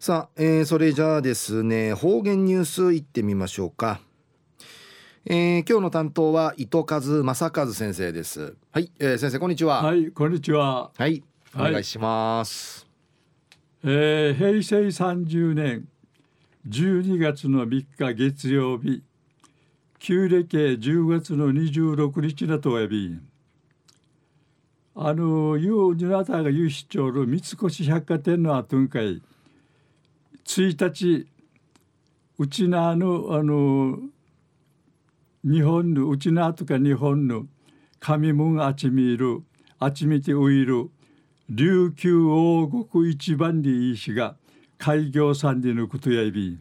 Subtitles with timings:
[0.00, 4.00] さあ、えー、それじゃあですね方言ニュースいってみましょうか、
[5.26, 8.56] えー、今日の担当は糸数正和先生です。
[8.72, 9.82] はい、えー、先生こんにちは。
[9.82, 10.90] はいこんにちは。
[10.96, 11.22] はい
[11.54, 12.86] お願いします、
[13.84, 15.86] はい、えー、平成30年
[16.66, 19.02] 12月の3日月曜日
[19.98, 23.18] 旧暦10月の26日だとやび。
[24.94, 29.22] あの、ゆうになたが有しちょる三越百貨店の後んかい
[30.50, 31.28] 1日
[32.36, 34.00] うちなのあの
[35.44, 37.44] 日本のうちなとか日本の
[38.00, 39.44] 神門あちみる
[39.78, 40.90] あちみてういる
[41.48, 44.34] 琉球王国一番でいいしが
[44.76, 46.58] 開業さんでのことやいび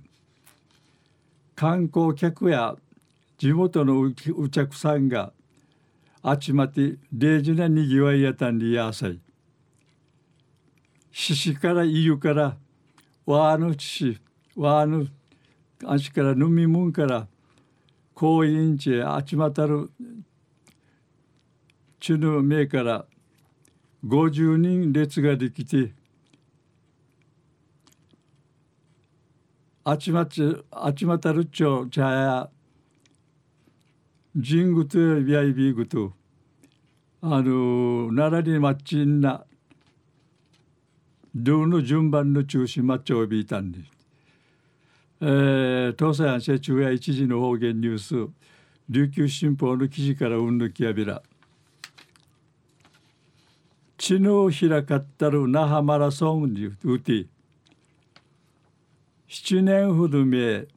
[1.56, 2.76] 観光客や
[3.40, 5.34] 地元のお客さんが
[6.40, 9.20] 集まって礼儀なにぎわいやたんでやさい。
[11.12, 12.56] 獅子からいゆから
[13.30, 14.20] わぬち
[14.56, 15.08] わぬ
[15.86, 17.28] あしから飲みもんから
[18.16, 19.92] 公園地へ集またる
[22.00, 23.06] ちぬめから
[24.04, 25.94] 50人列ができて
[29.86, 32.50] 集まっちまたるちょちゃや
[34.34, 36.14] 神宮とやいびぐと
[37.22, 39.46] あの奈良にまっちんな
[41.42, 43.80] どの順番の中心マッチョをビーたんで、
[45.22, 48.32] えー、東西安社中や一時の方言ニュース。
[48.90, 51.22] 琉球新報の記事からうんぬきやびら。
[53.98, 57.28] 知能開かったる那覇マラソンにうて。
[59.28, 60.68] 七年ほど前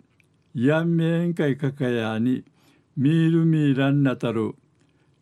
[0.54, 2.44] やんめ宴会かかやに
[2.96, 4.54] みるみらんなたる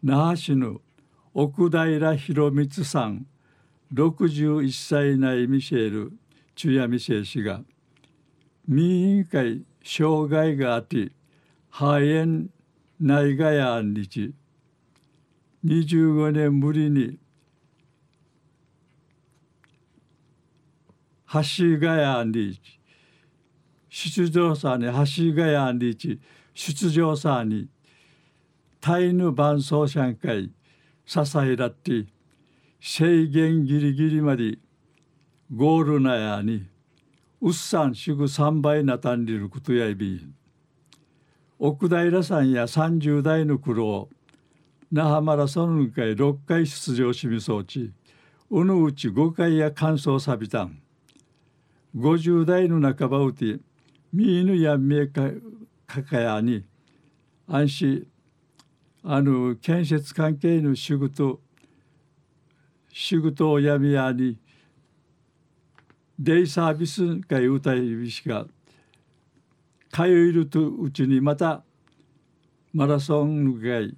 [0.02, 0.80] 那覇市の
[1.32, 3.26] 奥平博光さん。
[3.92, 6.12] 61歳内ミシェル
[6.54, 7.60] 中夜ミシェル氏が
[8.68, 11.10] 民委員会障害があって
[11.70, 12.46] 肺炎
[13.00, 14.32] 内外案日
[15.64, 17.18] 25年ぶりに
[21.32, 22.60] 橋ヶ谷日
[23.88, 26.20] 出場者に橋ヶ谷日
[26.54, 27.68] 出場者に
[28.80, 30.50] タイヌ伴奏者会
[31.04, 32.06] 支えらって
[32.80, 34.58] 制限ギリギリまで
[35.54, 36.66] ゴールなやに
[37.40, 40.26] うっさんしぐ三倍なたんりることやいび
[41.58, 44.08] 奥平さんや30代の苦労
[44.90, 47.92] 那覇マラソン会6回出場しみそうち
[48.50, 50.82] うぬうち5回や完走さびたん。
[51.96, 53.60] 50代の半ばうて
[54.12, 55.30] みいぬやめか
[55.86, 56.64] かかやに
[57.46, 58.06] 安心。
[59.04, 61.40] あの建設関係の仕事
[63.10, 64.38] 仕事をやみやに
[66.16, 68.46] デイサービス会歌いびしか
[69.92, 71.64] 通えるとうちにまた
[72.72, 73.96] マラソン会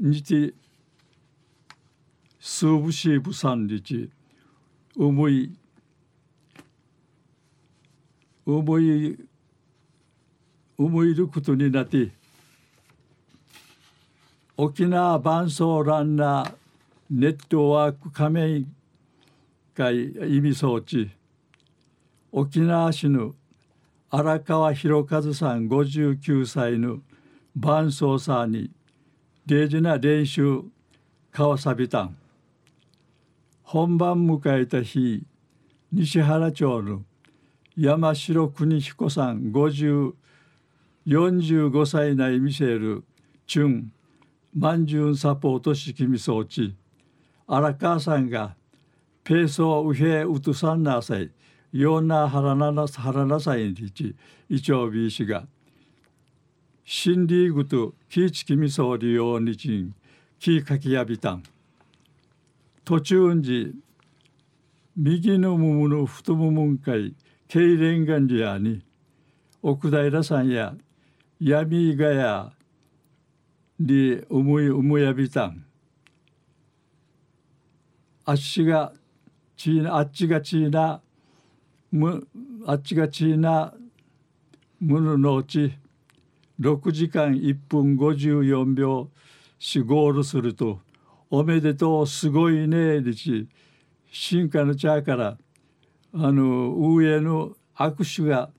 [0.00, 0.52] にて
[2.40, 4.10] 数部シーブさん日
[4.98, 5.56] 思い
[8.44, 9.28] 思い
[10.76, 12.10] 思いることになって
[14.56, 16.63] 沖縄伴奏ランナー
[17.10, 18.64] ネットワーク加盟
[19.74, 21.10] 会意味装置。
[22.32, 23.34] 沖縄市の
[24.08, 27.00] 荒川博和さん59歳の
[27.54, 28.70] 伴奏さんに
[29.46, 30.62] 大事な練習
[31.30, 32.16] 川さびたん。
[33.62, 35.22] 本番迎えた日
[35.92, 37.02] 西原町の
[37.76, 40.14] 山城邦彦さん50
[41.06, 43.04] 45歳内見せる
[43.46, 43.92] チュン。
[44.56, 46.74] 万順サポート式味装置。
[47.46, 48.56] 荒川さんが
[49.22, 51.30] ペースをウヘウトサンナーサイ
[51.72, 54.14] ヨーナハラナナハラナサインリチ
[54.48, 55.46] イチョウビーシが。
[56.86, 59.94] シンリーグとキーチキミソーリヨーニチン
[60.38, 61.42] キーカキヤビタン
[62.84, 63.74] 途中時
[64.94, 67.14] 右のムムの太ももんかい
[67.48, 68.82] ケイレンガンジアに
[69.62, 70.74] 奥平さんや
[71.40, 72.52] 闇がや
[73.78, 75.64] に思い思いやびたん。
[78.26, 78.92] あっちが
[79.56, 81.00] ちいなあっちがちな
[81.92, 82.26] む
[82.66, 83.74] あっちがちな
[84.80, 85.74] むぬのうち
[86.60, 89.10] 6時間1分54秒
[89.58, 90.80] しゴールすると
[91.30, 93.48] おめでとうすごいねでち
[94.10, 95.36] 進化の茶から
[96.14, 98.50] あの上の握手が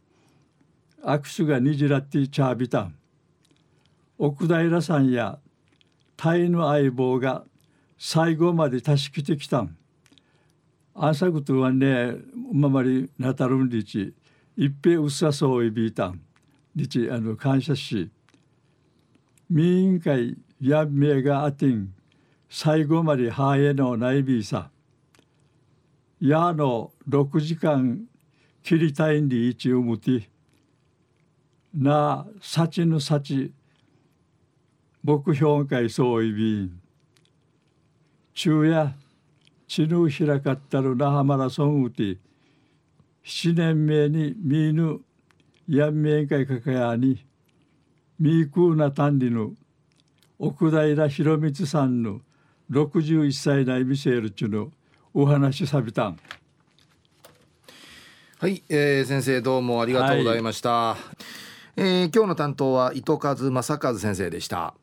[1.04, 2.92] 握手がにじらって茶びた
[4.18, 5.40] 奥平さんや
[6.18, 7.46] タイの相棒が
[7.98, 9.76] 最後まで助けてきたん。
[10.94, 12.16] アンサグトはね
[12.54, 14.14] ままりなたるんりち
[14.56, 16.22] 一平うっさそういびいたん。
[16.76, 18.10] りちあの感謝し
[19.50, 21.94] 民委員会やめがあてん
[22.50, 24.70] 最後まではえのないびいさ。
[26.20, 28.06] やの6時間
[28.64, 30.30] 切りたいんで一をむて
[31.74, 33.52] なさちぬさち
[35.04, 36.85] 目標会そういびん。
[38.36, 38.94] 昼夜
[39.66, 42.18] ちぬひらかったる那覇マラソンうて
[43.24, 45.00] 七年目にみぬ
[45.70, 47.26] やんめんかいかかやに
[48.20, 49.56] みーくうなたんりぬ
[50.38, 52.20] 奥平博光さんの
[52.70, 54.70] 61歳代見せるちゅの
[55.14, 56.20] お話さびたん。
[58.38, 60.98] はい、えー、先生どうもありがとうございました、は
[61.78, 64.76] い、えー、今日の担当は糸数正和先生でした